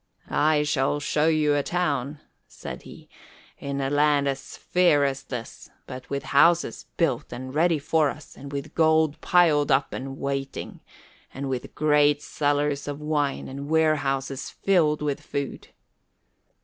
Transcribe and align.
"I 0.31 0.63
shall 0.63 0.99
show 0.99 1.27
you 1.27 1.53
a 1.53 1.61
town," 1.61 2.21
said 2.47 2.81
he, 2.81 3.07
"in 3.59 3.79
a 3.79 3.91
land 3.91 4.27
as 4.27 4.57
fair 4.57 5.05
as 5.05 5.21
this, 5.21 5.69
but 5.85 6.09
with 6.09 6.23
houses 6.33 6.87
built 6.97 7.31
and 7.31 7.53
ready 7.53 7.77
for 7.77 8.09
us, 8.09 8.35
and 8.35 8.51
with 8.51 8.73
gold 8.73 9.21
piled 9.21 9.69
up 9.71 9.93
and 9.93 10.17
waiting, 10.17 10.79
and 11.31 11.47
with 11.49 11.75
great 11.75 12.19
cellars 12.23 12.87
of 12.87 12.99
wine 12.99 13.47
and 13.47 13.69
warehouses 13.69 14.49
filled 14.49 15.03
with 15.03 15.21
food." 15.21 15.67